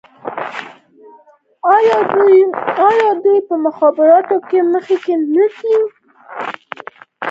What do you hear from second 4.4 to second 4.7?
کې